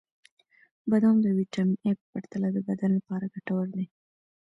[0.89, 3.85] •بادام د ویټامین ای په پرتله د بدن لپاره ګټور دي.